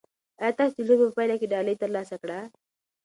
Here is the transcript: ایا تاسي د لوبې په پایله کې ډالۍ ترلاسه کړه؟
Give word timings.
ایا 0.41 0.55
تاسي 0.57 0.73
د 0.77 0.79
لوبې 0.87 1.05
په 1.09 1.15
پایله 1.17 1.35
کې 1.39 1.51
ډالۍ 1.53 1.75
ترلاسه 1.83 2.15
کړه؟ 2.21 2.39